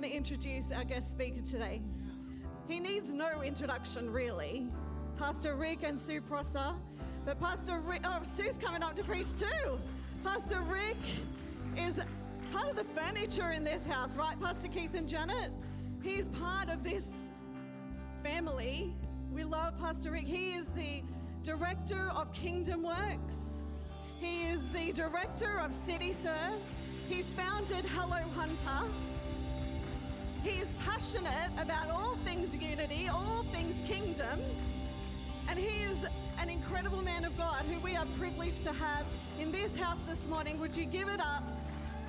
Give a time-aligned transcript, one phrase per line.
[0.00, 1.82] going to introduce our guest speaker today.
[2.68, 4.66] He needs no introduction, really.
[5.18, 6.72] Pastor Rick and Sue Prosser.
[7.26, 9.78] But Pastor Rick, oh, Sue's coming up to preach too.
[10.24, 10.96] Pastor Rick
[11.76, 12.00] is
[12.50, 15.52] part of the furniture in this house, right, Pastor Keith and Janet?
[16.02, 17.04] He's part of this
[18.22, 18.94] family.
[19.30, 20.26] We love Pastor Rick.
[20.26, 21.02] He is the
[21.42, 23.62] director of Kingdom Works.
[24.18, 26.58] He is the director of City Serve.
[27.06, 28.90] He founded Hello Hunter.
[30.42, 34.40] He is passionate about all things unity, all things kingdom.
[35.48, 36.06] And he is
[36.40, 39.04] an incredible man of God who we are privileged to have
[39.38, 40.58] in this house this morning.
[40.60, 41.44] Would you give it up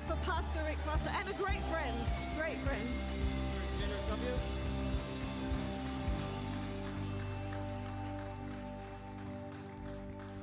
[0.06, 1.96] for Pastor Rick Prosser and a great friend,
[2.36, 2.88] great friend.
[3.80, 4.34] Generous of you.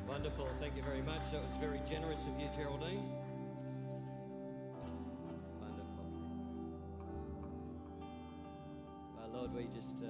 [0.08, 1.32] Wonderful, thank you very much.
[1.32, 3.04] That was very generous of you, Geraldine.
[9.40, 10.08] Lord, we just uh,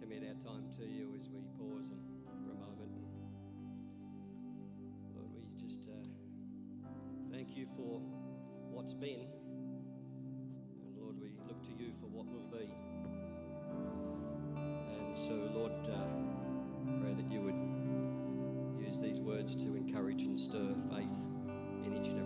[0.00, 2.02] commit our time to you as we pause and
[2.42, 2.90] for a moment.
[5.14, 5.92] Lord, we just uh,
[7.30, 8.00] thank you for
[8.72, 9.28] what's been.
[10.82, 12.68] And Lord, we look to you for what will be.
[14.56, 20.74] And so, Lord, uh, pray that you would use these words to encourage and stir
[20.90, 21.06] faith
[21.86, 22.19] in each and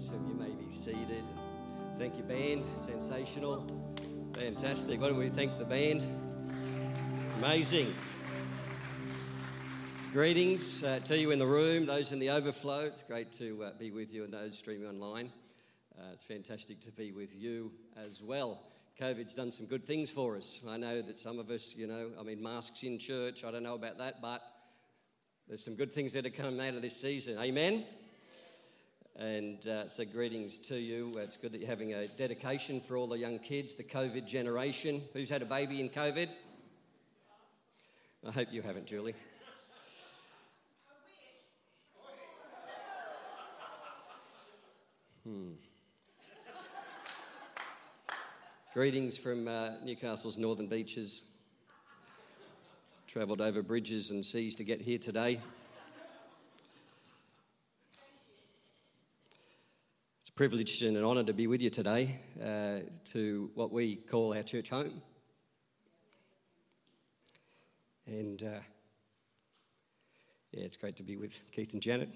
[0.00, 0.26] Awesome.
[0.28, 1.24] You may be seated.
[1.98, 2.64] Thank you, band.
[2.86, 3.66] Sensational.
[4.32, 4.98] Fantastic.
[4.98, 6.02] Why don't we thank the band?
[7.36, 7.94] Amazing.
[10.10, 12.80] Greetings uh, to you in the room, those in the overflow.
[12.86, 15.30] It's great to uh, be with you and those streaming online.
[15.98, 17.70] Uh, it's fantastic to be with you
[18.02, 18.62] as well.
[18.98, 20.62] COVID's done some good things for us.
[20.66, 23.64] I know that some of us, you know, I mean, masks in church, I don't
[23.64, 24.40] know about that, but
[25.46, 27.36] there's some good things that are coming out of this season.
[27.38, 27.84] Amen?
[29.20, 31.18] And uh, so, greetings to you.
[31.18, 35.02] It's good that you're having a dedication for all the young kids, the COVID generation.
[35.12, 36.26] Who's had a baby in COVID?
[38.26, 39.14] I hope you haven't, Julie.
[45.24, 45.50] Hmm.
[48.72, 51.24] Greetings from uh, Newcastle's northern beaches.
[53.06, 55.40] Travelled over bridges and seas to get here today.
[60.40, 62.78] It's a privilege and an honour to be with you today uh,
[63.10, 65.02] to what we call our church home.
[68.06, 68.62] And uh,
[70.50, 72.08] yeah, it's great to be with Keith and Janet,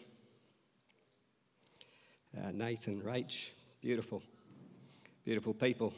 [2.35, 3.51] uh, Nathan, Rach,
[3.83, 4.23] beautiful,
[5.27, 5.93] beautiful people.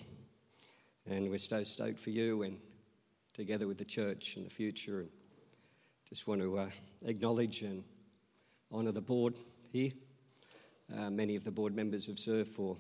[1.09, 2.59] And we're so stoked for you and
[3.35, 4.99] together with the church in the future.
[4.99, 5.11] And
[6.09, 6.71] just want to uh,
[7.05, 7.85] acknowledge and
[8.73, 9.35] honour the board
[9.73, 9.93] here.
[10.95, 12.77] Uh, many of the board members have served for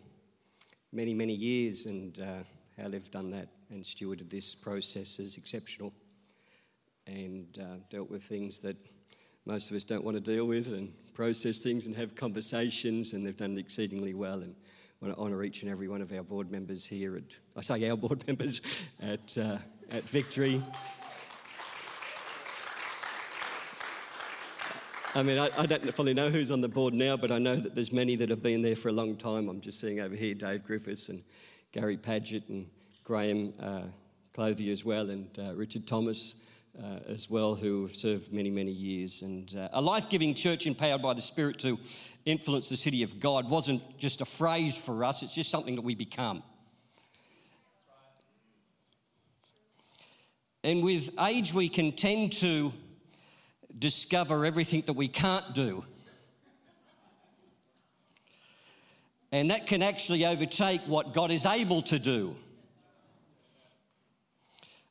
[0.92, 2.44] many, many years, and uh,
[2.80, 5.92] how they've done that and stewarded this process is exceptional
[7.06, 8.76] and uh, dealt with things that
[9.44, 13.26] most of us don't want to deal with and process things and have conversations, and
[13.26, 14.40] they've done exceedingly well.
[14.40, 14.54] And
[15.00, 17.62] I want to honour each and every one of our board members here at, I
[17.62, 18.60] say our board members,
[19.00, 19.58] at, uh,
[19.90, 20.62] at Victory.
[25.16, 27.56] I mean, I, I, don't fully know who's on the board now, but I know
[27.56, 29.48] that there's many that have been there for a long time.
[29.48, 31.22] I'm just seeing over here Dave Griffiths and
[31.72, 32.66] Gary Paget and
[33.02, 33.84] Graham uh,
[34.34, 36.34] Clothier as well, and uh, Richard Thomas
[36.78, 39.22] uh, as well, who have served many, many years.
[39.22, 41.78] And uh, a life giving church empowered by the Spirit to
[42.26, 45.82] influence the city of God wasn't just a phrase for us, it's just something that
[45.82, 46.42] we become.
[50.62, 52.74] And with age, we can tend to
[53.78, 55.84] discover everything that we can't do.
[59.32, 62.36] And that can actually overtake what God is able to do.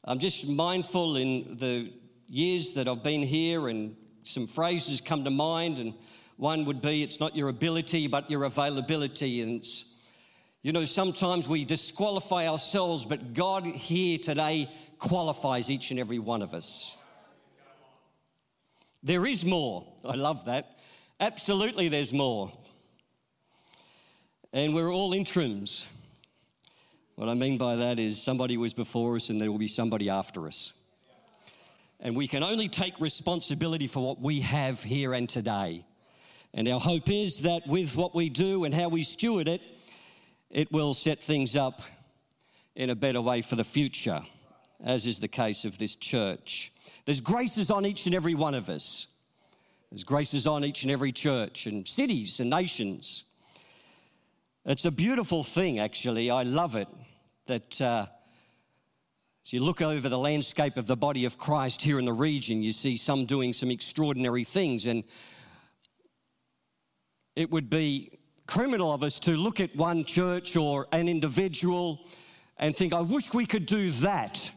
[0.04, 1.92] I'm just mindful in the
[2.28, 5.80] years that I've been here, and some phrases come to mind.
[5.80, 5.94] And
[6.38, 9.42] one would be, it's not your ability, but your availability.
[9.42, 9.66] And
[10.62, 14.70] you know, sometimes we disqualify ourselves, but God here today
[15.00, 16.98] qualifies each and every one of us.
[19.06, 19.86] There is more.
[20.04, 20.80] I love that.
[21.20, 22.52] Absolutely, there's more.
[24.52, 25.86] And we're all interims.
[27.14, 30.10] What I mean by that is somebody was before us and there will be somebody
[30.10, 30.74] after us.
[32.00, 35.86] And we can only take responsibility for what we have here and today.
[36.56, 39.62] And our hope is that with what we do and how we steward it,
[40.50, 41.84] it will set things up
[42.76, 44.24] in a better way for the future,
[44.86, 46.72] as is the case of this church.
[47.06, 49.08] There's graces on each and every one of us.
[49.90, 53.26] There's graces on each and every church and cities and nations.
[54.64, 56.30] It's a beautiful thing, actually.
[56.30, 56.88] I love it
[57.48, 58.06] that uh,
[59.44, 62.64] as you look over the landscape of the body of Christ here in the region,
[62.64, 64.86] you see some doing some extraordinary things.
[64.86, 65.04] And
[67.36, 72.08] it would be criminal of us to look at one church or an individual
[72.58, 74.52] and think, I wish we could do that.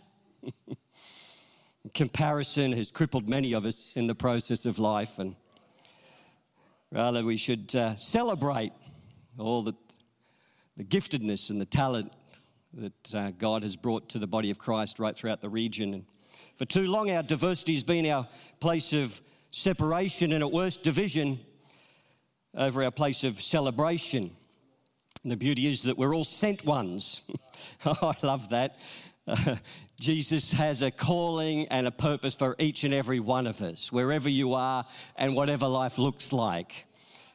[1.95, 5.37] Comparison has crippled many of us in the process of life, and
[6.93, 8.73] rather we should uh, celebrate
[9.39, 9.75] all the,
[10.77, 12.12] the giftedness and the talent
[12.75, 15.95] that uh, God has brought to the body of Christ right throughout the region.
[15.95, 16.05] And
[16.56, 18.29] for too long, our diversity has been our
[18.61, 21.41] place of separation and at worst division
[22.55, 24.31] over our place of celebration.
[25.23, 27.23] And the beauty is that we're all sent ones.
[27.87, 28.77] oh, I love that.
[29.27, 29.56] Uh,
[30.00, 34.29] Jesus has a calling and a purpose for each and every one of us, wherever
[34.29, 34.87] you are
[35.17, 36.87] and whatever life looks like.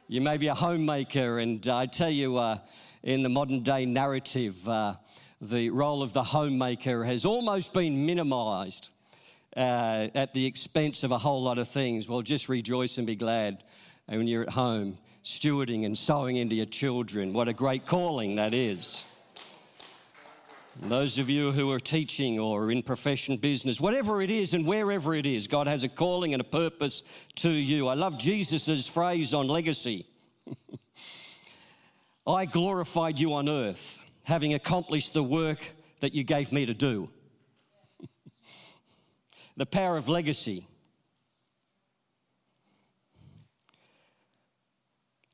[0.08, 2.58] You may be a homemaker, and I tell you, uh,
[3.02, 4.94] in the modern day narrative, uh,
[5.42, 8.88] the role of the homemaker has almost been minimized
[9.54, 12.08] uh, at the expense of a whole lot of things.
[12.08, 13.62] Well, just rejoice and be glad
[14.06, 17.34] when you're at home, stewarding and sowing into your children.
[17.34, 19.04] What a great calling that is.
[20.80, 25.14] Those of you who are teaching or in profession business, whatever it is and wherever
[25.14, 27.04] it is, God has a calling and a purpose
[27.36, 27.86] to you.
[27.86, 30.06] I love Jesus' phrase on legacy
[32.26, 35.60] I glorified you on earth, having accomplished the work
[36.00, 37.08] that you gave me to do.
[39.56, 40.66] the power of legacy.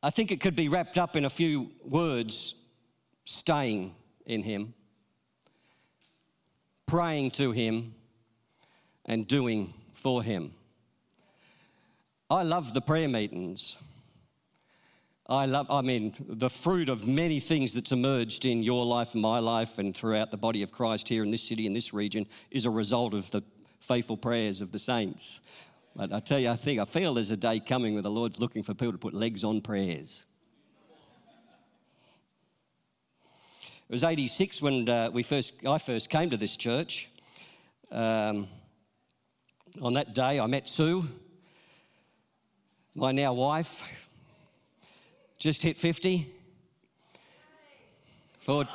[0.02, 2.54] I think it could be wrapped up in a few words
[3.25, 3.94] staying
[4.26, 4.75] in Him
[6.90, 7.94] praying to Him,
[9.06, 10.52] and doing for Him.
[12.28, 13.78] I love the prayer meetings.
[15.28, 19.38] I love, I mean, the fruit of many things that's emerged in your life my
[19.38, 22.64] life and throughout the body of Christ here in this city, in this region, is
[22.64, 23.43] a result of the
[23.78, 25.40] faithful prayers of the saints.
[25.94, 28.40] But I tell you, I think, I feel there's a day coming where the Lord's
[28.40, 30.26] looking for people to put legs on prayers.
[33.90, 37.08] It was 86 when uh, we first, I first came to this church.
[37.90, 38.46] Um,
[39.82, 41.08] on that day, I met Sue,
[42.94, 44.08] my now wife,
[45.40, 46.32] just hit 50.
[48.38, 48.69] Four,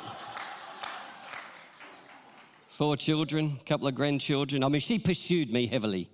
[2.68, 4.62] four children, a couple of grandchildren.
[4.62, 6.10] I mean, she pursued me heavily.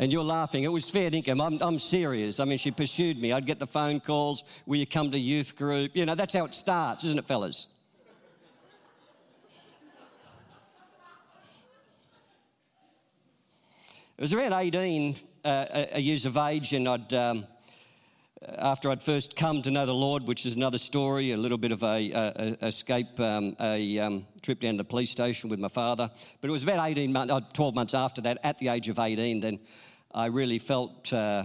[0.00, 0.64] And you're laughing.
[0.64, 1.42] It was fair income.
[1.42, 2.40] I'm, I'm serious.
[2.40, 3.32] I mean, she pursued me.
[3.32, 4.44] I'd get the phone calls.
[4.64, 5.94] Will you come to youth group?
[5.94, 7.66] You know, that's how it starts, isn't it, fellas?
[14.16, 17.46] It was around 18 uh, years of age, and I'd, um,
[18.56, 21.72] after I'd first come to know the Lord, which is another story, a little bit
[21.72, 25.58] of a, a, a escape, um, a um, trip down to the police station with
[25.58, 26.10] my father.
[26.40, 28.98] But it was about 18 months, uh, 12 months after that, at the age of
[28.98, 29.58] 18, then
[30.12, 31.44] I really felt uh,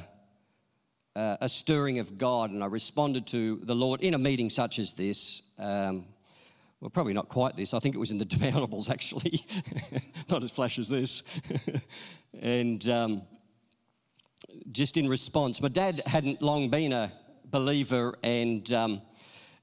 [1.16, 4.80] uh, a stirring of God, and I responded to the Lord in a meeting such
[4.80, 5.44] as this.
[5.60, 6.06] Um,
[6.82, 7.76] well, probably not quite this.
[7.76, 9.46] I think it was in the Demountable, actually,
[10.30, 11.22] not as flash as this.
[12.42, 13.22] and um,
[14.72, 17.12] just in response, my dad hadn't long been a
[17.52, 19.02] believer, and um,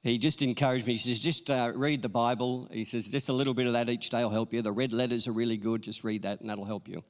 [0.05, 0.93] he just encouraged me.
[0.93, 2.69] He says, just uh, read the Bible.
[2.71, 4.63] He says, just a little bit of that each day will help you.
[4.63, 5.83] The red letters are really good.
[5.83, 7.03] Just read that, and that'll help you.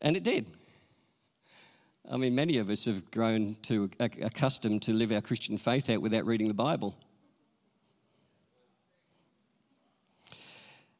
[0.00, 0.46] And it did.
[2.10, 6.02] I mean, many of us have grown to accustomed to live our Christian faith out
[6.02, 6.96] without reading the Bible.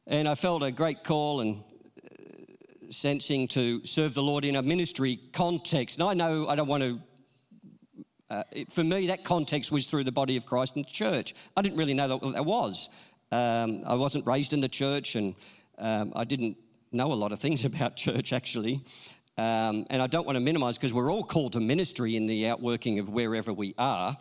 [0.07, 1.63] And I felt a great call and
[2.03, 5.99] uh, sensing to serve the Lord in a ministry context.
[5.99, 7.01] And I know I don't want to.
[8.29, 11.35] Uh, it, for me, that context was through the body of Christ and the church.
[11.55, 12.89] I didn't really know that was.
[13.31, 15.35] Um, I wasn't raised in the church, and
[15.77, 16.57] um, I didn't
[16.93, 18.85] know a lot of things about church actually.
[19.37, 22.47] Um, and I don't want to minimize because we're all called to ministry in the
[22.47, 24.15] outworking of wherever we are.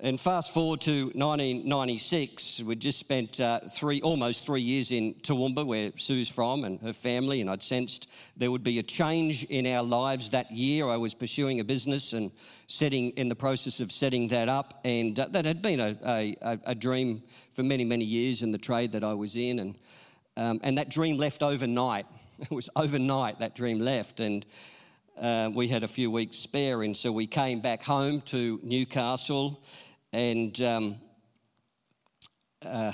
[0.00, 5.64] And fast forward to 1996, we'd just spent uh, three, almost three years in Toowoomba,
[5.64, 9.66] where Sue's from and her family, and I'd sensed there would be a change in
[9.68, 10.88] our lives that year.
[10.88, 12.32] I was pursuing a business and
[12.66, 16.58] setting in the process of setting that up, and uh, that had been a, a,
[16.66, 19.74] a, dream for many, many years in the trade that I was in, and
[20.36, 22.06] um, and that dream left overnight.
[22.40, 24.44] It was overnight that dream left, and
[25.20, 29.62] uh, we had a few weeks spare, and so we came back home to Newcastle,
[30.12, 30.96] and um,
[32.64, 32.92] uh,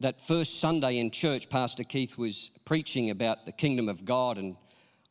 [0.00, 4.56] that first Sunday in church, Pastor Keith was preaching about the kingdom of God, and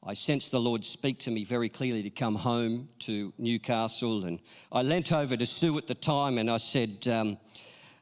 [0.04, 4.26] I sensed the Lord speak to me very clearly to come home to Newcastle.
[4.26, 4.40] And
[4.72, 7.38] I leant over to Sue at the time and I said, um,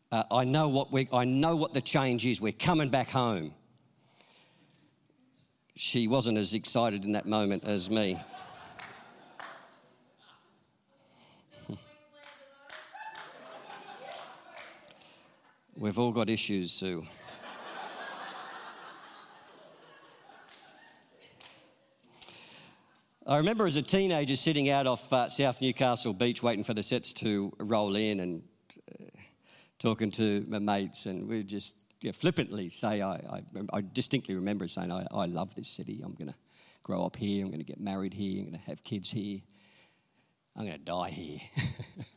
[0.09, 2.39] uh, I, know what we, I know what the change is.
[2.39, 3.53] We're coming back home.
[5.81, 8.19] She wasn't as excited in that moment as me.
[15.77, 17.05] We've all got issues, Sue.
[23.25, 26.83] I remember as a teenager sitting out off uh, South Newcastle Beach waiting for the
[26.83, 28.43] sets to roll in and
[28.91, 29.05] uh,
[29.77, 33.41] talking to my mates, and we're just yeah, flippantly say, I, I,
[33.73, 36.01] I, distinctly remember saying, I, I love this city.
[36.03, 36.35] I'm going to
[36.83, 37.43] grow up here.
[37.43, 38.39] I'm going to get married here.
[38.39, 39.41] I'm going to have kids here.
[40.55, 41.39] I'm going to die here.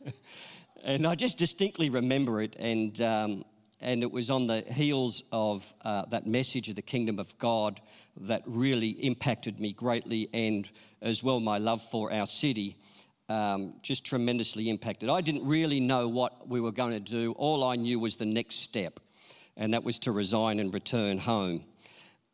[0.83, 2.55] and I just distinctly remember it.
[2.57, 3.45] And um,
[3.83, 7.81] and it was on the heels of uh, that message of the kingdom of God
[8.21, 10.69] that really impacted me greatly, and
[11.01, 12.77] as well my love for our city.
[13.29, 15.09] Um, just tremendously impacted.
[15.09, 17.31] I didn't really know what we were going to do.
[17.33, 18.99] All I knew was the next step,
[19.57, 21.63] and that was to resign and return home.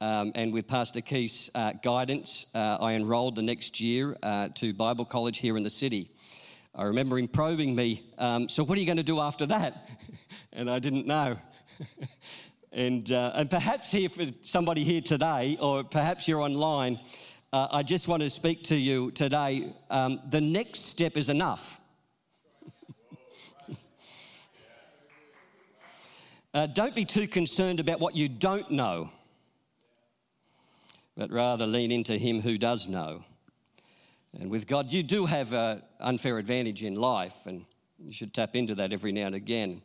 [0.02, 4.74] Um, and with Pastor Keith's uh, guidance, uh, I enrolled the next year uh, to
[4.74, 6.10] Bible college here in the city.
[6.74, 9.90] I remember him probing me, um, So, what are you going to do after that?
[10.54, 11.38] and I didn't know.
[12.72, 17.00] and, uh, and perhaps here for somebody here today, or perhaps you're online,
[17.52, 19.74] uh, I just want to speak to you today.
[19.90, 21.79] Um, the next step is enough.
[26.54, 29.12] Uh, don't be too concerned about what you don't know,
[31.16, 33.24] but rather lean into Him who does know.
[34.40, 37.66] And with God, you do have an unfair advantage in life, and
[37.98, 39.82] you should tap into that every now and again.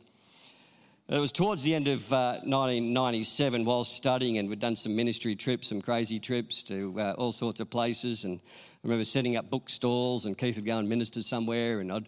[1.07, 5.35] It was towards the end of uh, 1997 while studying, and we'd done some ministry
[5.35, 8.23] trips, some crazy trips to uh, all sorts of places.
[8.23, 8.39] And
[8.85, 12.07] I remember setting up bookstores, and Keith would go and minister somewhere, and I'd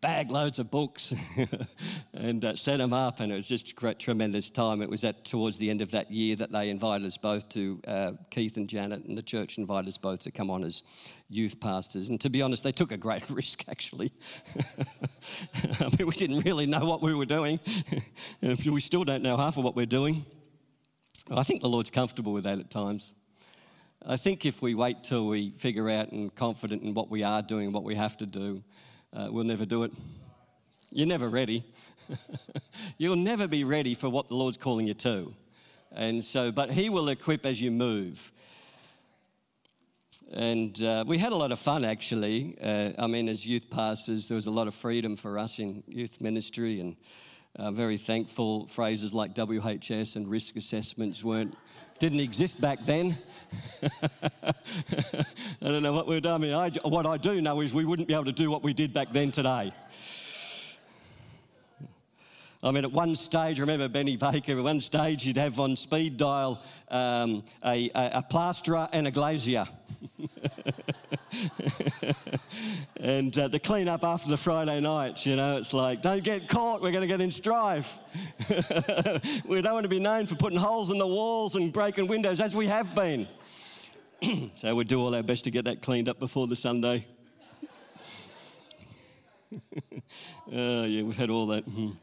[0.00, 1.14] bag loads of books
[2.12, 3.20] and uh, set them up.
[3.20, 4.82] And it was just a great, tremendous time.
[4.82, 7.80] It was at towards the end of that year that they invited us both to,
[7.86, 10.82] uh, Keith and Janet, and the church invited us both to come on as
[11.28, 12.08] youth pastors.
[12.08, 14.12] And to be honest, they took a great risk, actually.
[15.54, 17.60] I mean, we didn't really know what we were doing.
[18.42, 20.26] we still don't know half of what we're doing.
[21.30, 23.14] I think the Lord's comfortable with that at times.
[24.06, 27.42] I think if we wait till we figure out and confident in what we are
[27.42, 28.62] doing, what we have to do,
[29.12, 29.92] uh, we'll never do it.
[30.90, 31.66] You're never ready.
[32.98, 35.34] You'll never be ready for what the Lord's calling you to.
[35.92, 38.32] And so, but He will equip as you move.
[40.32, 42.56] And uh, we had a lot of fun, actually.
[42.58, 45.82] Uh, I mean, as youth pastors, there was a lot of freedom for us in
[45.86, 46.96] youth ministry, and
[47.56, 48.66] uh, very thankful.
[48.66, 51.54] Phrases like WHS and risk assessments weren't
[52.00, 53.16] didn't exist back then.
[53.82, 54.54] I
[55.60, 56.34] don't know what we are doing.
[56.34, 58.62] I mean, I, what I do know is we wouldn't be able to do what
[58.62, 59.72] we did back then today.
[62.62, 66.16] I mean, at one stage, remember Benny Baker, at one stage, he'd have on speed
[66.16, 69.66] dial um, a, a, a plasterer and a glazier.
[72.96, 76.48] and uh, the clean up after the Friday nights, you know, it's like, don't get
[76.48, 77.98] caught, we're going to get in strife.
[79.44, 82.40] we don't want to be known for putting holes in the walls and breaking windows
[82.40, 83.28] as we have been.
[84.56, 87.06] so we do all our best to get that cleaned up before the Sunday.
[89.52, 89.56] uh,
[90.46, 91.68] yeah, we've had all that.
[91.68, 91.96] Mm.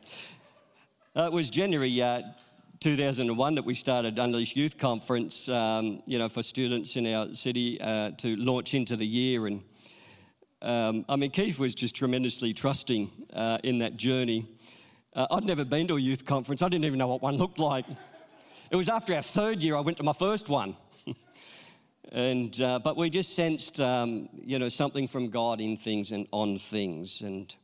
[1.15, 2.21] Uh, it was January uh,
[2.79, 7.79] 2001 that we started Unleash Youth Conference, um, you know, for students in our city
[7.81, 9.47] uh, to launch into the year.
[9.47, 9.63] And
[10.61, 14.47] um, I mean, Keith was just tremendously trusting uh, in that journey.
[15.15, 16.61] Uh, I'd never been to a youth conference.
[16.61, 17.85] I didn't even know what one looked like.
[18.69, 20.75] It was after our third year I went to my first one.
[22.11, 26.27] and uh, but we just sensed, um, you know, something from God in things and
[26.31, 27.55] on things, and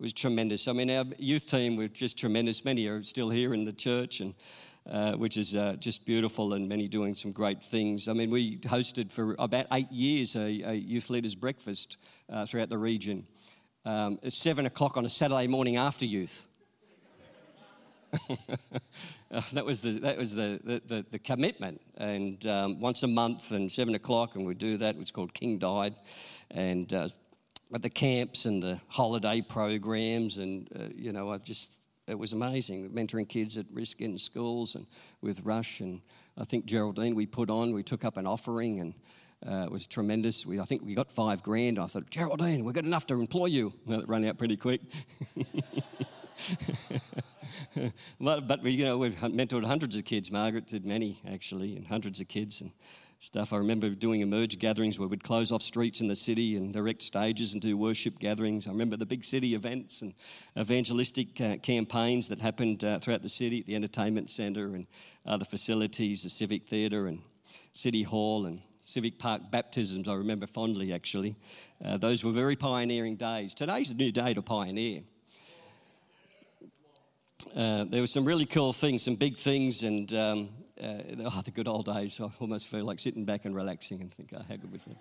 [0.00, 0.68] was tremendous.
[0.68, 2.64] I mean, our youth team were just tremendous.
[2.64, 4.34] Many are still here in the church, and
[4.88, 8.08] uh, which is uh, just beautiful, and many doing some great things.
[8.08, 11.98] I mean, we hosted for about eight years a, a youth leaders breakfast
[12.30, 13.26] uh, throughout the region.
[13.84, 16.46] Um, at seven o'clock on a Saturday morning after youth.
[19.52, 23.50] that was the that was the the, the, the commitment, and um, once a month
[23.50, 24.96] and seven o'clock, and we do that.
[24.96, 25.94] It's called King Died,
[26.50, 27.08] and uh,
[27.72, 31.72] at the camps and the holiday programs, and uh, you know, I just
[32.06, 34.86] it was amazing mentoring kids at risk in schools and
[35.20, 36.00] with Rush and
[36.38, 37.72] I think Geraldine we put on.
[37.72, 38.94] We took up an offering and.
[39.48, 40.44] Uh, it was tremendous.
[40.44, 41.78] We, I think we got five grand.
[41.78, 43.72] I thought, Geraldine, we've got enough to employ you.
[43.86, 44.80] Well, it ran out pretty quick.
[48.20, 50.32] but, but, you know, we've mentored hundreds of kids.
[50.32, 52.72] Margaret did many, actually, and hundreds of kids and
[53.20, 53.52] stuff.
[53.52, 57.02] I remember doing emerge gatherings where we'd close off streets in the city and direct
[57.02, 58.68] stages and do worship gatherings.
[58.68, 60.14] I remember the big city events and
[60.56, 64.86] evangelistic uh, campaigns that happened uh, throughout the city, at the entertainment centre and
[65.26, 67.20] other facilities, the civic theatre and
[67.72, 70.06] city hall and civic park baptisms.
[70.06, 71.34] I remember fondly, actually.
[71.84, 73.52] Uh, those were very pioneering days.
[73.52, 75.02] Today's a new day to pioneer.
[77.54, 81.50] Uh, there were some really cool things, some big things, and um, uh, oh, the
[81.50, 82.20] good old days.
[82.20, 84.96] I almost feel like sitting back and relaxing and think, oh, how good was that?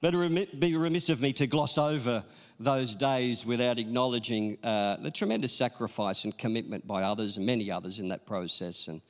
[0.00, 2.22] But it be remiss of me to gloss over
[2.60, 7.98] those days without acknowledging uh, the tremendous sacrifice and commitment by others and many others
[7.98, 8.86] in that process.
[8.86, 9.00] And,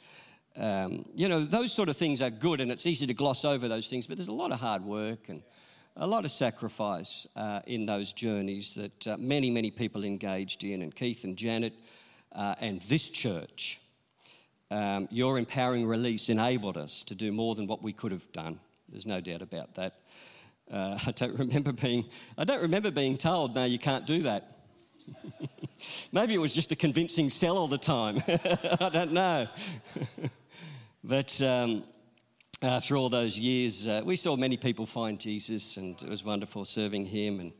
[0.57, 3.69] um, you know, those sort of things are good and it's easy to gloss over
[3.69, 5.43] those things, but there's a lot of hard work and
[5.97, 10.81] a lot of sacrifice uh, in those journeys that uh, many, many people engaged in.
[10.81, 11.75] And Keith and Janet
[12.33, 13.81] uh, and this church,
[14.71, 18.61] um, your empowering release enabled us to do more than what we could have done.
[18.89, 20.01] There's no doubt about that.
[20.71, 22.07] Uh, I don't remember being,
[22.37, 24.59] I don't remember being told, no, you can't do that.
[26.13, 28.23] Maybe it was just a convincing sell all the time.
[28.29, 29.49] I don't know.
[31.03, 31.85] but um,
[32.61, 36.25] uh, through all those years, uh, we saw many people find Jesus, and it was
[36.25, 37.41] wonderful serving Him.
[37.41, 37.53] And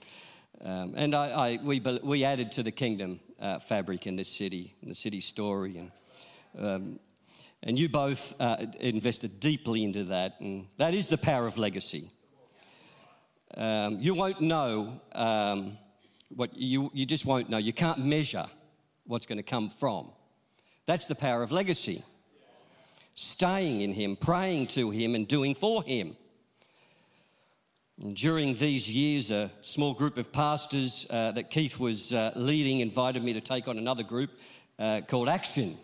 [0.61, 4.75] um, and I, I, we, we added to the kingdom uh, fabric in this city,
[4.83, 5.93] in the city story, and
[6.57, 6.99] um,
[7.63, 12.11] and you both uh, invested deeply into that, and that is the power of legacy.
[13.57, 15.79] Um, you won't know um,
[16.29, 17.59] what you you just won't know.
[17.59, 18.47] You can't measure
[19.07, 20.11] what's going to come from.
[20.87, 22.05] That's the power of legacy
[23.19, 26.17] staying in Him, praying to Him, and doing for Him.
[28.01, 32.79] And during these years, a small group of pastors uh, that Keith was uh, leading
[32.79, 34.39] invited me to take on another group
[34.79, 35.77] uh, called Action.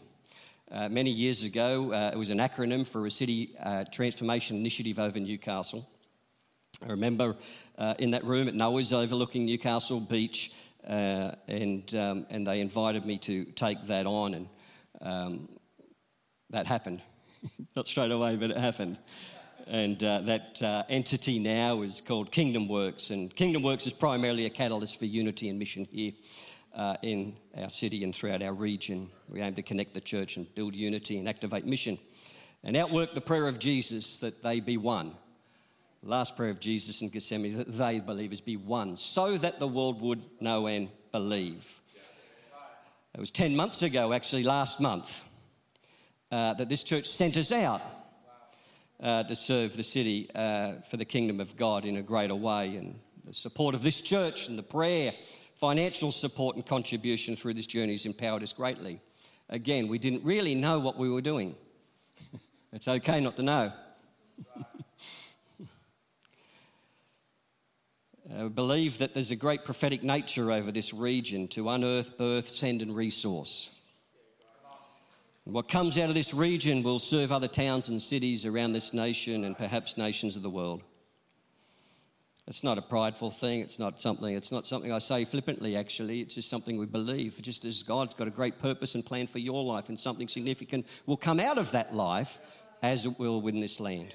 [0.75, 4.99] Uh, many years ago, uh, it was an acronym for a city uh, transformation initiative
[4.99, 5.89] over Newcastle.
[6.85, 7.37] I remember
[8.01, 13.45] in that room at Noah's overlooking Newcastle Beach, and, um, and they invited me to
[13.45, 14.49] take that on, and
[15.01, 15.49] um,
[16.51, 17.03] that happened.
[17.77, 18.99] Not straight away, but it happened.
[19.69, 23.11] And uh, that uh, entity now is called Kingdom Works.
[23.11, 26.13] And Kingdom Works is primarily a catalyst for unity and mission here
[26.75, 29.11] uh, in our city and throughout our region.
[29.29, 31.99] We aim to connect the church and build unity and activate mission
[32.63, 35.13] and outwork the prayer of Jesus that they be one.
[36.03, 40.03] last prayer of Jesus in Gethsemane, that they, believers, be one, so that the world
[40.03, 41.81] would know and believe.
[43.15, 45.23] It was 10 months ago, actually, last month
[46.31, 47.81] uh, that this church sent us out
[49.01, 52.77] uh, to serve the city uh, for the kingdom of God in a greater way.
[52.77, 55.13] And the support of this church and the prayer,
[55.57, 59.01] financial support and contribution through this journey has empowered us greatly.
[59.49, 61.55] Again, we didn't really know what we were doing.
[62.73, 63.73] it's okay not to know.
[68.31, 72.49] I uh, believe that there's a great prophetic nature over this region to unearth, birth,
[72.49, 73.75] send, and resource.
[75.45, 79.45] What comes out of this region will serve other towns and cities around this nation
[79.45, 80.83] and perhaps nations of the world.
[82.47, 83.61] It's not a prideful thing.
[83.61, 84.35] It's not something.
[84.35, 85.77] It's not something I say flippantly.
[85.77, 87.41] Actually, it's just something we believe.
[87.41, 90.87] Just as God's got a great purpose and plan for your life, and something significant
[91.07, 92.39] will come out of that life,
[92.83, 94.15] as it will within this land.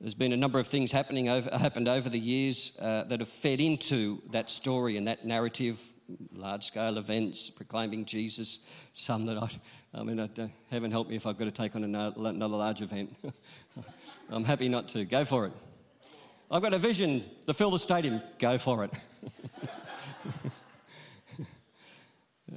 [0.00, 3.28] There's been a number of things happening over, happened over the years uh, that have
[3.28, 5.80] fed into that story and that narrative
[6.34, 9.48] large scale events proclaiming Jesus, some that I,
[9.94, 10.28] I mean, I
[10.70, 13.16] heaven help me if I've got to take on another, another large event.
[14.28, 15.04] I'm happy not to.
[15.04, 15.52] Go for it.
[16.54, 18.22] I've got a vision to fill the stadium.
[18.38, 18.92] Go for it.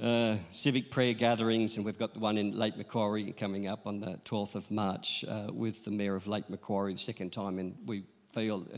[0.00, 3.98] uh, civic prayer gatherings, and we've got the one in Lake Macquarie coming up on
[3.98, 7.74] the 12th of March uh, with the Mayor of Lake Macquarie, the second time, and
[7.86, 8.68] we feel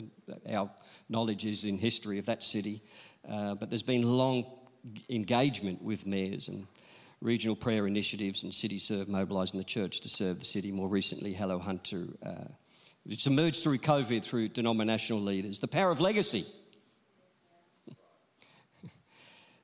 [0.51, 0.71] our
[1.11, 2.83] knowledge is in history of that city.
[3.31, 4.47] Uh, but there's been long
[5.11, 6.67] engagement with mayors and
[7.21, 10.73] regional prayer initiatives and City Serve mobilising the church to serve the city.
[10.73, 12.07] More recently, Hello Hunter.
[12.25, 12.45] Uh,
[13.11, 15.59] it's emerged through COVID through denominational leaders.
[15.59, 16.45] The power of legacy.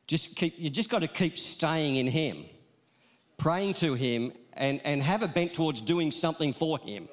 [0.08, 2.44] just keep, you just got to keep staying in Him,
[3.38, 7.08] praying to Him, and, and have a bent towards doing something for Him.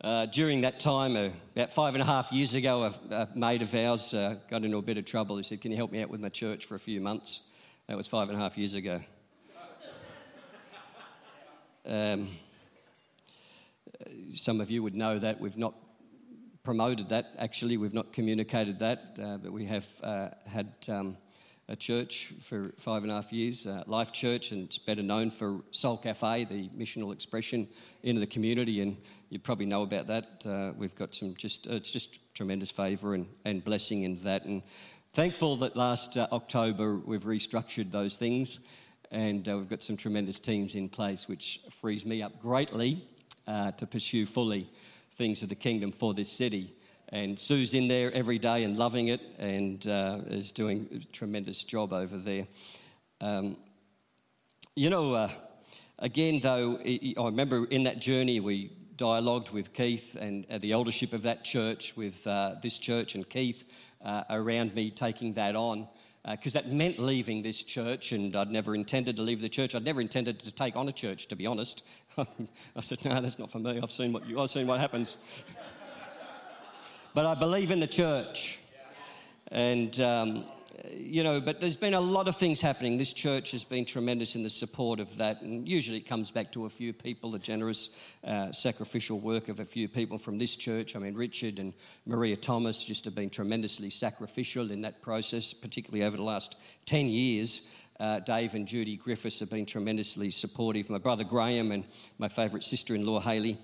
[0.00, 3.62] Uh, during that time, uh, about five and a half years ago, a, a mate
[3.62, 5.36] of ours uh, got into a bit of trouble.
[5.36, 7.50] He said, Can you help me out with my church for a few months?
[7.86, 9.00] That was five and a half years ago.
[11.88, 12.28] Um,
[14.34, 15.74] some of you would know that we've not
[16.62, 17.32] promoted that.
[17.38, 21.16] Actually, we've not communicated that, uh, but we have uh, had um,
[21.66, 25.30] a church for five and a half years, uh, Life Church, and it's better known
[25.30, 27.66] for Soul Cafe, the missional expression
[28.02, 28.82] into the community.
[28.82, 28.98] And
[29.30, 30.42] you probably know about that.
[30.44, 34.44] Uh, we've got some just it's just tremendous favour and, and blessing in that.
[34.44, 34.62] And
[35.14, 38.60] thankful that last October we've restructured those things
[39.10, 43.04] and uh, we've got some tremendous teams in place, which frees me up greatly
[43.46, 44.68] uh, to pursue fully
[45.12, 46.74] things of the kingdom for this city.
[47.10, 51.64] And Sue's in there every day and loving it and uh, is doing a tremendous
[51.64, 52.46] job over there.
[53.20, 53.56] Um,
[54.76, 55.30] you know, uh,
[55.98, 61.22] again, though, I remember in that journey we dialogued with Keith and the eldership of
[61.22, 63.64] that church, with uh, this church and Keith
[64.04, 65.88] uh, around me taking that on
[66.30, 69.74] because uh, that meant leaving this church, and I'd never intended to leave the church.
[69.74, 71.86] I'd never intended to take on a church, to be honest.
[72.18, 73.80] I said, "No, that's not for me.
[73.82, 75.18] I've seen what you, I've seen what happens."
[77.14, 78.58] but I believe in the church,
[79.50, 80.44] and um,
[80.94, 82.98] you know, but there's been a lot of things happening.
[82.98, 86.52] This church has been tremendous in the support of that, and usually it comes back
[86.52, 90.56] to a few people, the generous, uh, sacrificial work of a few people from this
[90.56, 90.94] church.
[90.94, 91.72] I mean, Richard and
[92.06, 97.08] Maria Thomas just have been tremendously sacrificial in that process, particularly over the last 10
[97.08, 97.72] years.
[97.98, 100.88] Uh, Dave and Judy Griffiths have been tremendously supportive.
[100.88, 101.84] My brother Graham and
[102.18, 103.58] my favourite sister in law, Haley,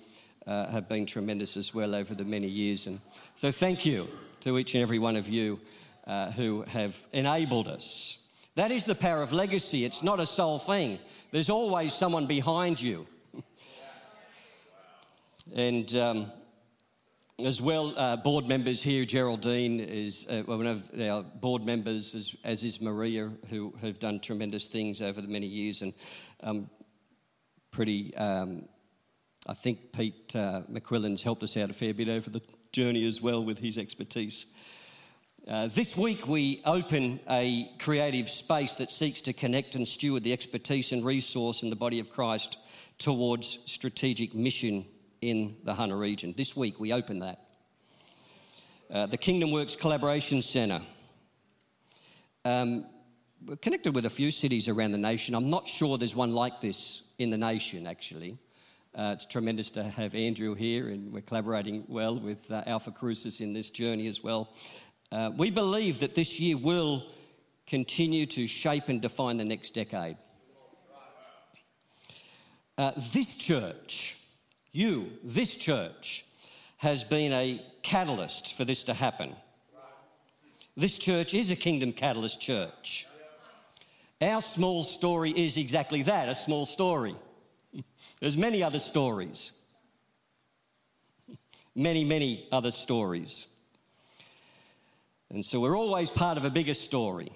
[0.47, 2.87] uh, have been tremendous as well over the many years.
[2.87, 3.01] And
[3.35, 4.09] so, thank you
[4.41, 5.61] to each and every one of you
[6.07, 8.27] uh, who have enabled us.
[8.57, 9.85] That is the power of legacy.
[9.85, 10.99] It's not a sole thing,
[11.31, 13.07] there's always someone behind you.
[15.55, 16.33] and um,
[17.43, 22.37] as well, uh, board members here, Geraldine is uh, one of our board members, as,
[22.45, 25.83] as, is Maria, who have done tremendous things over the many years.
[25.83, 25.93] And
[26.45, 26.71] um,
[27.73, 28.69] pretty, um,
[29.49, 32.41] I think Pete uh, McQuillan's helped us out a fair bit over the
[32.71, 34.47] journey as well with his expertise.
[35.47, 40.33] Uh, this week, we open a creative space that seeks to connect and steward the
[40.33, 42.57] expertise and resource in the body of Christ
[42.97, 44.87] towards strategic mission
[45.21, 46.33] in the Hunter region.
[46.35, 47.41] This week, we open that.
[48.91, 50.81] Uh, the Kingdom Works Collaboration Centre.
[52.47, 52.87] Um,
[53.45, 55.35] we're connected with a few cities around the nation.
[55.35, 58.39] I'm not sure there's one like this in the nation, actually.
[58.95, 63.41] Uh, it's tremendous to have Andrew here, and we're collaborating well with uh, Alpha Crucis
[63.41, 64.55] in this journey as well.
[65.15, 67.05] Uh, we believe that this year will
[67.69, 70.17] continue to shape and define the next decade.
[72.77, 74.21] Uh, this church,
[74.73, 76.25] you, this church,
[76.79, 79.37] has been a catalyst for this to happen.
[80.77, 83.07] This church is a kingdom catalyst church.
[84.21, 87.15] Our small story is exactly that a small story.
[88.19, 89.53] There's many other stories.
[91.73, 93.54] Many, many other stories.
[95.35, 97.33] And so we're always part of a bigger story.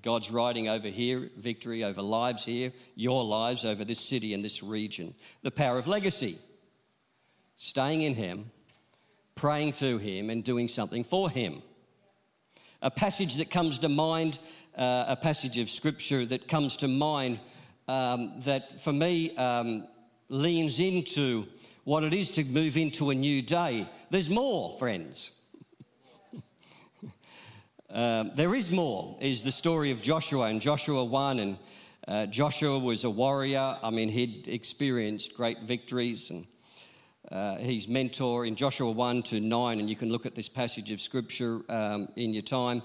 [0.00, 4.62] God's writing over here, victory over lives here, your lives over this city and this
[4.62, 5.14] region.
[5.42, 6.38] The power of legacy,
[7.54, 8.50] staying in Him,
[9.34, 11.60] praying to Him, and doing something for Him.
[12.80, 14.38] A passage that comes to mind,
[14.74, 17.40] uh, a passage of Scripture that comes to mind
[17.88, 19.86] um, that for me um,
[20.30, 21.46] leans into
[21.84, 23.86] what it is to move into a new day.
[24.08, 25.41] There's more, friends.
[27.92, 31.38] Um, there is more, is the story of Joshua and Joshua 1.
[31.40, 31.58] And
[32.08, 33.76] uh, Joshua was a warrior.
[33.82, 36.30] I mean, he'd experienced great victories.
[36.30, 36.46] And
[37.30, 40.90] uh, his mentor in Joshua 1 to 9, and you can look at this passage
[40.90, 42.82] of scripture um, in your time.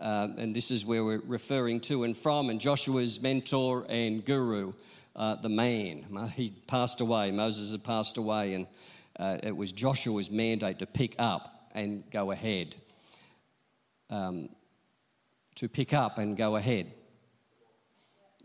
[0.00, 2.48] Uh, and this is where we're referring to and from.
[2.48, 4.72] And Joshua's mentor and guru,
[5.14, 7.30] uh, the man, he passed away.
[7.30, 8.66] Moses had passed away, and
[9.18, 12.76] uh, it was Joshua's mandate to pick up and go ahead
[14.10, 14.48] um,
[15.56, 16.92] to pick up and go ahead.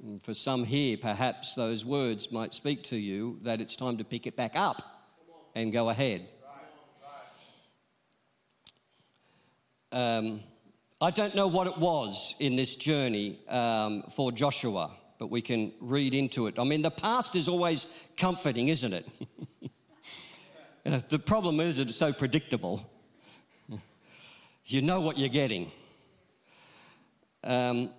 [0.02, 4.04] And for some here, perhaps those words might speak to you that it's time to
[4.04, 4.82] pick it back up
[5.54, 6.28] and go ahead.
[9.92, 10.42] Um,
[11.02, 15.74] I don't know what it was in this journey um, for Joshua, but we can
[15.82, 16.58] read into it.
[16.58, 19.10] I mean, the past is always comforting, isn't it?
[21.10, 22.90] the problem is it's so predictable.
[24.66, 25.72] You know what you're getting.
[27.44, 27.90] Um,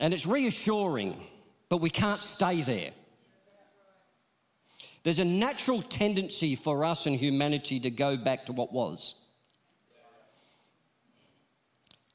[0.00, 1.16] and it's reassuring,
[1.68, 2.90] but we can't stay there.
[5.02, 9.20] There's a natural tendency for us and humanity to go back to what was.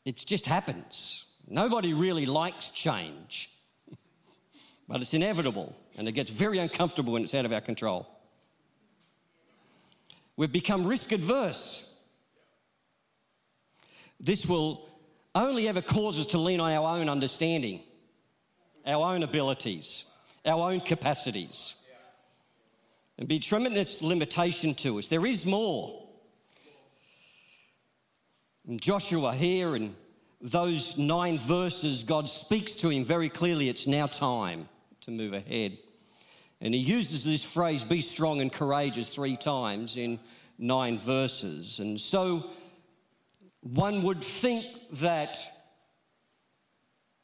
[0.06, 1.32] It just happens.
[1.48, 3.52] Nobody really likes change,
[4.88, 8.08] but it's inevitable and it gets very uncomfortable when it's out of our control.
[10.36, 11.89] We've become risk adverse.
[14.20, 14.88] This will
[15.34, 17.82] only ever cause us to lean on our own understanding,
[18.86, 20.12] our own abilities,
[20.46, 21.76] our own capacities,
[23.18, 25.08] and be tremendous limitation to us.
[25.08, 26.08] There is more.
[28.68, 29.96] And Joshua here and
[30.42, 34.70] those nine verses, God speaks to him very clearly it's now time
[35.02, 35.78] to move ahead.
[36.62, 40.20] And he uses this phrase, be strong and courageous, three times in
[40.58, 41.80] nine verses.
[41.80, 42.50] And so
[43.62, 45.38] one would think that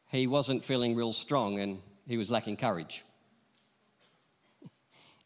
[0.09, 3.03] he wasn't feeling real strong and he was lacking courage.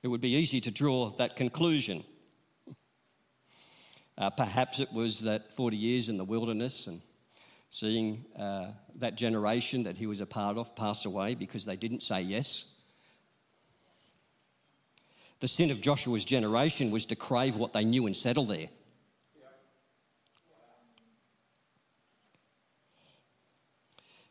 [0.02, 2.04] It would be easy to draw that conclusion.
[4.18, 7.02] Uh, perhaps it was that 40 years in the wilderness and
[7.70, 12.04] seeing uh, that generation that he was a part of pass away because they didn't
[12.04, 12.76] say yes.
[15.40, 18.68] The sin of Joshua's generation was to crave what they knew and settle there.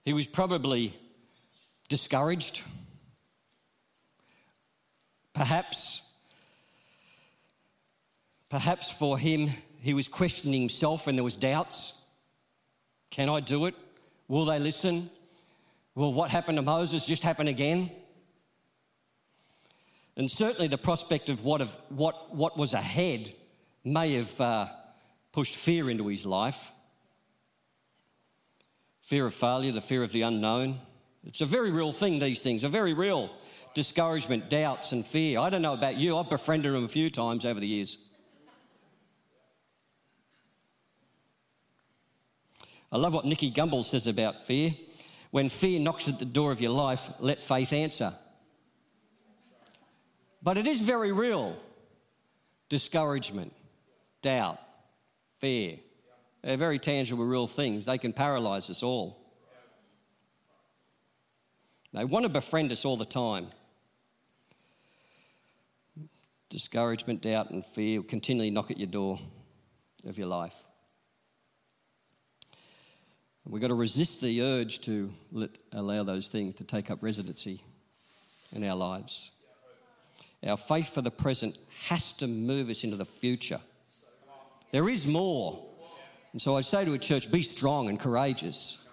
[0.09, 0.95] He was probably
[1.91, 2.63] discouraged.
[5.35, 6.01] Perhaps,
[8.49, 9.51] perhaps for him,
[9.83, 12.07] he was questioning himself and there was doubts.
[13.11, 13.75] Can I do it?
[14.29, 15.11] Will they listen?
[15.95, 17.91] Will what happened to Moses just happen again?
[20.17, 23.31] And certainly the prospect of what, of, what, what was ahead
[23.85, 24.69] may have uh,
[25.33, 26.73] pushed fear into his life.
[29.03, 30.81] Fear of failure, the fear of the unknown.
[31.25, 33.31] It's a very real thing, these things are very real.
[33.75, 35.39] Discouragement, doubts, and fear.
[35.39, 37.99] I don't know about you, I've befriended them a few times over the years.
[42.91, 44.75] I love what Nicky Gumbel says about fear.
[45.31, 48.15] When fear knocks at the door of your life, let faith answer.
[50.43, 51.57] But it is very real
[52.69, 53.53] discouragement,
[54.23, 54.59] doubt,
[55.39, 55.79] fear.
[56.43, 57.85] They're very tangible, real things.
[57.85, 59.19] They can paralyze us all.
[61.93, 63.49] They want to befriend us all the time.
[66.51, 69.19] Discouragement, doubt, and fear will continually knock at your door
[70.07, 70.55] of your life.
[73.45, 77.63] We've got to resist the urge to let, allow those things to take up residency
[78.55, 79.31] in our lives.
[80.47, 81.57] Our faith for the present
[81.89, 83.61] has to move us into the future.
[84.71, 85.68] There is more.
[86.33, 88.87] And so I say to a church be strong and courageous.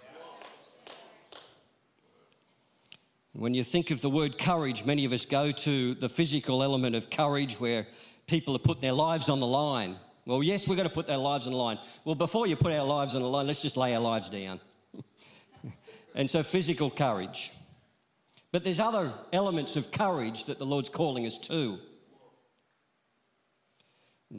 [3.34, 6.96] When you think of the word courage, many of us go to the physical element
[6.96, 7.86] of courage where
[8.28, 9.98] people are putting their lives on the line.
[10.26, 11.78] Well, yes, we're going to put their lives on the line.
[12.06, 14.62] Well, before you put our lives on the line, let's just lay our lives down.
[16.16, 17.52] and so, physical courage.
[18.54, 21.78] But there's other elements of courage that the Lord's calling us to.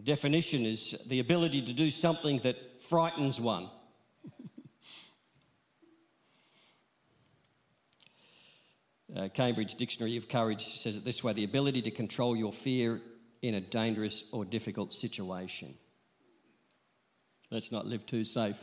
[0.03, 3.70] Definition is the ability to do something that frightens one.
[9.16, 13.01] uh, Cambridge Dictionary of Courage says it this way the ability to control your fear
[13.42, 15.72] in a dangerous or difficult situation.
[17.51, 18.59] Let's not live too safe.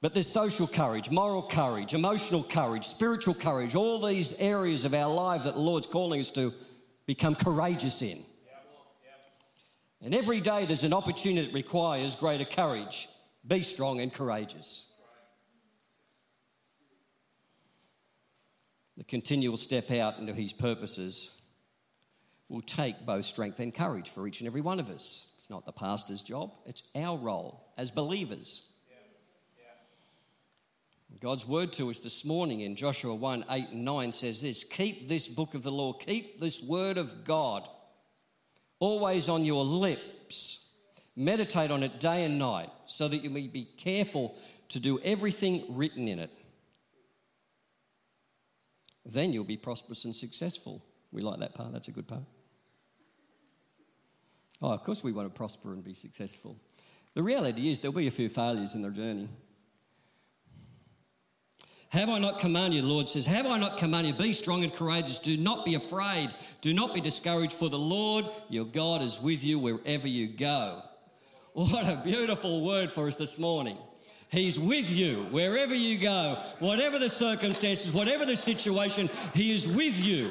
[0.00, 5.12] But there's social courage, moral courage, emotional courage, spiritual courage, all these areas of our
[5.12, 6.54] life that the Lord's calling us to
[7.08, 8.22] become courageous in.
[10.02, 13.08] And every day there's an opportunity that requires greater courage.
[13.44, 14.92] Be strong and courageous.
[18.98, 21.40] The continual step out into His purposes
[22.50, 25.32] will take both strength and courage for each and every one of us.
[25.38, 28.74] It's not the pastor's job, it's our role as believers
[31.20, 35.08] God's word to us this morning in Joshua 1 8 and 9 says this Keep
[35.08, 37.68] this book of the law, keep this word of God
[38.78, 40.70] always on your lips.
[41.16, 44.36] Meditate on it day and night so that you may be careful
[44.68, 46.30] to do everything written in it.
[49.04, 50.84] Then you'll be prosperous and successful.
[51.10, 52.22] We like that part, that's a good part.
[54.60, 56.56] Oh, of course, we want to prosper and be successful.
[57.14, 59.28] The reality is, there'll be a few failures in the journey.
[61.90, 64.62] Have I not commanded you, the Lord says, Have I not commanded you, be strong
[64.62, 69.00] and courageous, do not be afraid, do not be discouraged, for the Lord your God
[69.00, 70.82] is with you wherever you go.
[71.54, 73.78] What a beautiful word for us this morning.
[74.28, 79.98] He's with you wherever you go, whatever the circumstances, whatever the situation, He is with
[80.04, 80.30] you.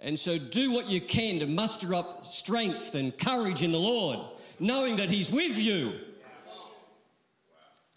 [0.00, 4.18] And so do what you can to muster up strength and courage in the Lord,
[4.58, 5.92] knowing that He's with you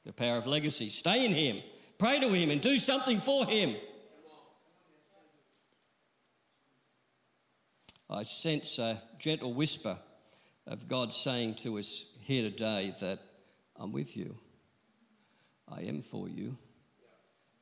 [0.06, 0.90] the power of legacy.
[0.90, 1.62] Stay in Him,
[1.98, 3.76] pray to Him, and do something for Him.
[8.10, 9.98] I sense a gentle whisper
[10.68, 13.20] of God saying to us here today that
[13.78, 14.38] I'm with you.
[15.68, 16.58] I am for you.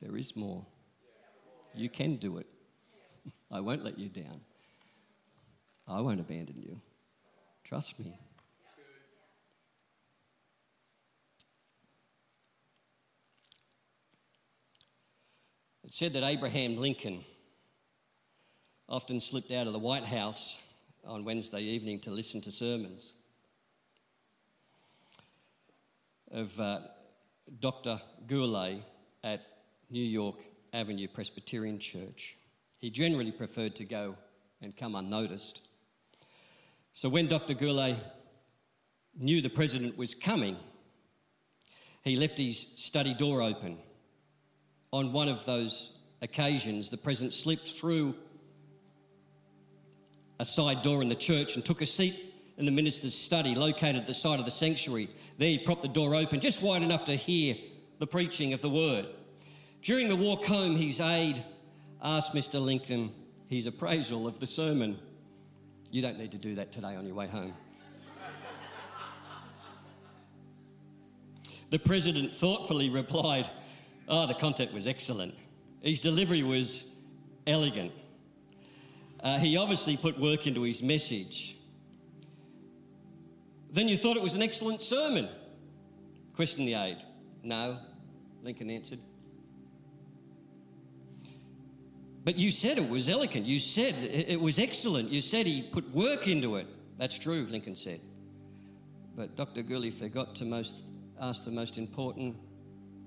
[0.02, 0.66] There is more.
[1.76, 2.48] You can do it.
[3.52, 4.42] I won't let you down.
[5.88, 6.82] I won't abandon you.
[7.64, 8.20] Trust me.
[15.90, 17.26] It said that Abraham Lincoln
[18.88, 20.64] often slipped out of the White House
[21.04, 23.16] on Wednesday evening to listen to sermons
[26.30, 26.82] of uh,
[27.60, 28.00] Dr.
[28.28, 28.84] Gurley
[29.24, 29.42] at
[29.90, 30.36] New York
[30.74, 32.38] Avenue Presbyterian Church.
[32.78, 34.16] He generally preferred to go
[34.62, 35.68] and come unnoticed.
[36.94, 37.56] So when Dr.
[37.56, 37.98] Gurley
[39.18, 40.56] knew the president was coming,
[42.04, 43.80] he left his study door open.
[44.92, 48.16] On one of those occasions, the president slipped through
[50.40, 52.24] a side door in the church and took a seat
[52.58, 55.10] in the minister's study located at the side of the sanctuary.
[55.38, 57.56] There he propped the door open just wide enough to hear
[58.00, 59.08] the preaching of the word.
[59.82, 61.44] During the walk home, his aide
[62.02, 62.62] asked Mr.
[62.62, 63.12] Lincoln
[63.48, 64.98] his appraisal of the sermon.
[65.92, 67.54] You don't need to do that today on your way home.
[71.70, 73.50] the president thoughtfully replied,
[74.10, 75.36] Oh, the content was excellent.
[75.82, 77.00] His delivery was
[77.46, 77.92] elegant.
[79.22, 81.56] Uh, he obviously put work into his message.
[83.72, 85.30] Then you thought it was an excellent sermon?
[86.36, 87.04] Questioned the aide.
[87.44, 87.78] No,
[88.42, 89.00] Lincoln answered.
[92.24, 93.46] But you said it was elegant.
[93.46, 95.10] You said it was excellent.
[95.10, 96.68] You said he put work into it.
[96.98, 98.02] That's true, Lincoln said.
[99.16, 99.62] But Dr.
[99.62, 100.78] Gurley forgot to most,
[101.20, 102.36] ask the most important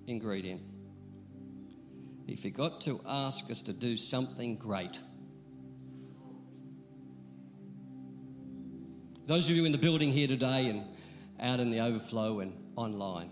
[0.07, 0.61] ingredient.
[2.27, 5.01] He forgot to ask us to do something great.
[9.27, 10.85] Those of you in the building here today and
[11.41, 13.31] out in the overflow and online.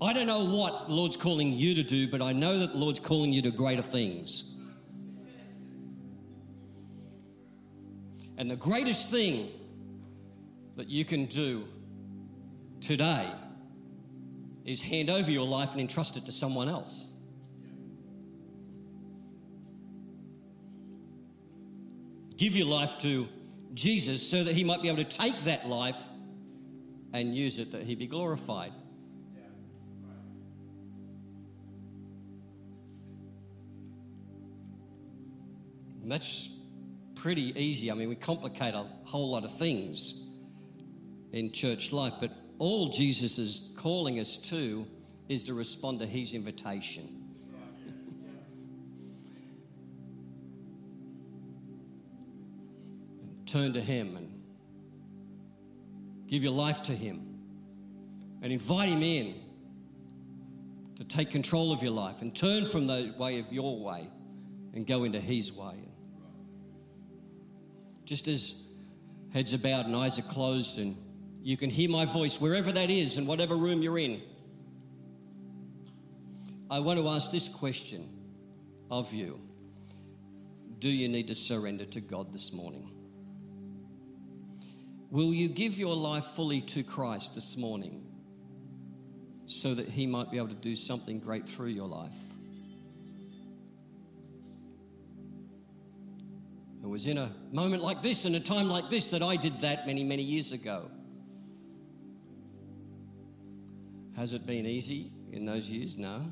[0.00, 2.78] I don't know what the Lord's calling you to do, but I know that the
[2.78, 4.56] Lord's calling you to greater things.
[8.36, 9.50] And the greatest thing
[10.76, 11.64] that you can do
[12.80, 13.30] today
[14.64, 17.12] is hand over your life and entrust it to someone else.
[22.42, 23.28] give your life to
[23.72, 25.96] Jesus so that he might be able to take that life
[27.12, 28.72] and use it that he be glorified.
[36.04, 36.58] That's
[37.14, 37.92] pretty easy.
[37.92, 40.28] I mean, we complicate a whole lot of things
[41.32, 44.86] in church life, but all Jesus is calling us to
[45.28, 47.08] is to respond to his invitation.
[53.46, 54.42] turn to Him and
[56.26, 57.38] give your life to Him
[58.40, 59.34] and invite Him in
[60.96, 64.08] to take control of your life and turn from the way of your way
[64.74, 65.74] and go into His way.
[68.04, 68.62] Just as
[69.32, 70.96] heads are bowed and eyes are closed, and
[71.42, 74.22] you can hear my voice wherever that is and whatever room you're in.
[76.70, 78.08] I want to ask this question
[78.90, 79.40] of you
[80.78, 82.90] Do you need to surrender to God this morning?
[85.10, 88.06] Will you give your life fully to Christ this morning
[89.46, 92.16] so that He might be able to do something great through your life?
[96.82, 99.60] It was in a moment like this, in a time like this, that I did
[99.60, 100.90] that many, many years ago.
[104.16, 105.96] Has it been easy in those years?
[105.96, 106.22] No.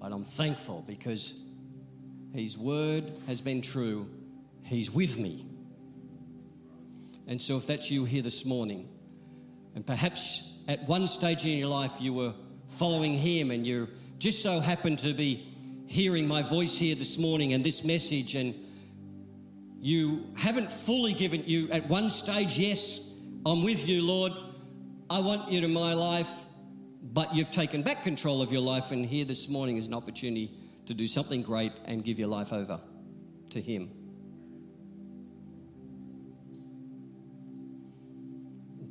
[0.00, 1.42] But I'm thankful because
[2.32, 4.08] His word has been true.
[4.62, 5.46] He's with me.
[7.26, 8.88] And so, if that's you here this morning,
[9.74, 12.34] and perhaps at one stage in your life you were
[12.68, 13.88] following Him and you
[14.18, 15.46] just so happened to be
[15.86, 18.54] hearing my voice here this morning and this message, and
[19.80, 23.12] you haven't fully given you at one stage, yes,
[23.44, 24.32] I'm with you, Lord,
[25.10, 26.30] I want you to my life,
[27.02, 30.52] but you've taken back control of your life, and here this morning is an opportunity
[30.86, 32.80] to do something great and give your life over
[33.50, 33.90] to Him.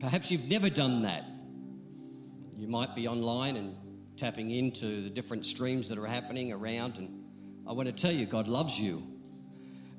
[0.02, 1.24] Perhaps you've never done that.
[2.58, 3.78] You might be online and
[4.18, 6.98] tapping into the different streams that are happening around.
[6.98, 7.24] And
[7.66, 9.02] I want to tell you, God loves you.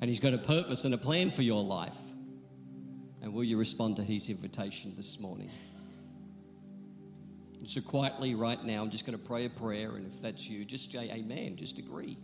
[0.02, 1.96] And He's got a purpose and a plan for your life.
[3.22, 5.50] And will you respond to His invitation this morning?
[7.66, 9.96] So, quietly, right now, I'm just going to pray a prayer.
[9.96, 12.16] And if that's you, just say amen, just agree.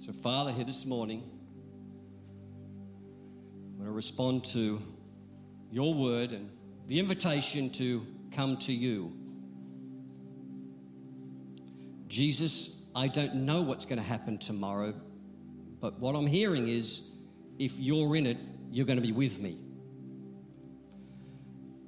[0.00, 1.22] So, Father, here this morning,
[3.70, 4.82] I'm going to respond to
[5.70, 6.50] your word and
[6.88, 9.12] the invitation to come to you.
[12.08, 14.92] Jesus, I don't know what's going to happen tomorrow,
[15.80, 17.10] but what I'm hearing is
[17.58, 18.38] if you're in it,
[18.70, 19.56] you're going to be with me.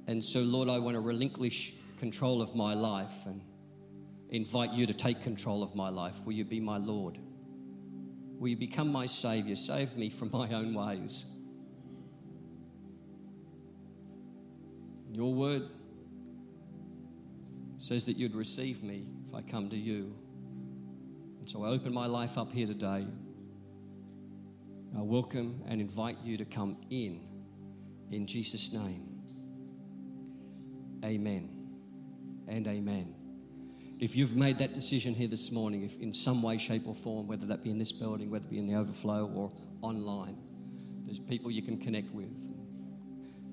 [0.07, 3.41] And so, Lord, I want to relinquish control of my life and
[4.29, 6.23] invite you to take control of my life.
[6.25, 7.17] Will you be my Lord?
[8.37, 9.55] Will you become my Savior?
[9.55, 11.31] Save me from my own ways.
[15.11, 15.69] Your word
[17.77, 20.13] says that you'd receive me if I come to you.
[21.39, 23.07] And so I open my life up here today.
[24.97, 27.21] I welcome and invite you to come in.
[28.11, 29.14] In Jesus' name.
[31.05, 31.49] Amen
[32.47, 33.13] and amen.
[33.99, 37.27] If you've made that decision here this morning, if in some way, shape, or form,
[37.27, 39.51] whether that be in this building, whether it be in the overflow or
[39.81, 40.35] online,
[41.05, 42.35] there's people you can connect with,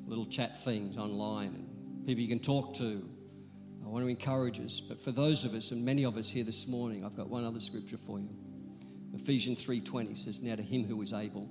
[0.06, 3.06] little chat things online, and people you can talk to.
[3.84, 4.80] I want to encourage us.
[4.80, 7.44] But for those of us, and many of us here this morning, I've got one
[7.44, 8.30] other scripture for you.
[9.12, 11.50] Ephesians 3:20 says, "Now to him who is able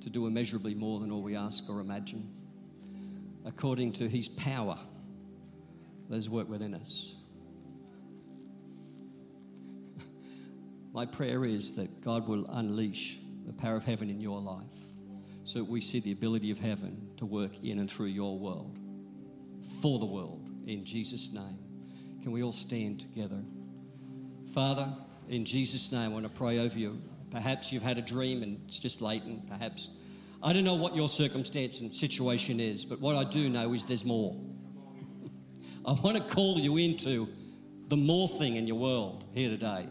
[0.00, 2.28] to do immeasurably more than all we ask or imagine,
[3.44, 4.78] according to his power
[6.10, 7.14] that is work within us."
[10.92, 14.92] My prayer is that God will unleash the power of heaven in your life
[15.44, 18.76] so that we see the ability of heaven to work in and through your world,
[19.80, 21.58] for the world, in Jesus' name.
[22.22, 23.42] Can we all stand together?
[24.52, 24.92] Father,
[25.28, 27.00] in Jesus' name, I want to pray over you.
[27.30, 29.46] Perhaps you've had a dream and it's just latent.
[29.46, 29.90] Perhaps
[30.42, 33.84] I don't know what your circumstance and situation is, but what I do know is
[33.84, 34.36] there's more.
[35.84, 37.28] I want to call you into
[37.88, 39.86] the more thing in your world here today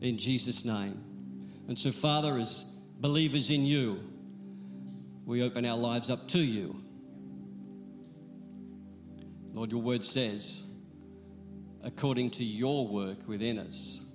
[0.00, 1.02] in Jesus' name.
[1.68, 2.64] And so, Father, as
[3.00, 4.00] believers in you,
[5.24, 6.80] we open our lives up to you.
[9.52, 10.70] Lord, your word says,
[11.82, 14.08] according to your work within us,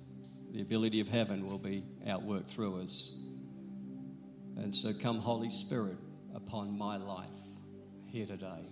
[0.52, 3.18] the ability of heaven will be outworked through us.
[4.56, 5.96] And so, come, Holy Spirit,
[6.34, 7.28] upon my life
[8.06, 8.68] here today.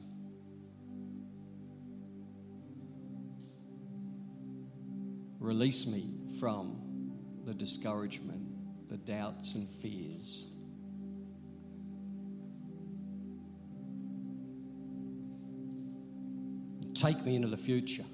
[5.41, 6.05] Release me
[6.39, 6.77] from
[7.47, 8.43] the discouragement,
[8.91, 10.55] the doubts and fears.
[16.95, 18.05] Take me into the future.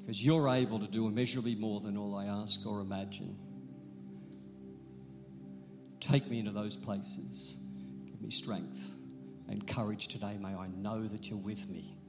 [0.00, 3.36] Because you're able to do immeasurably more than all I ask or imagine.
[6.00, 7.54] Take me into those places.
[8.06, 8.94] Give me strength
[9.48, 10.36] and courage today.
[10.40, 11.99] May I know that you're with me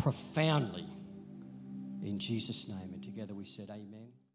[0.00, 0.86] profoundly
[2.02, 2.94] in Jesus' name.
[2.94, 3.99] And together we said, Amen.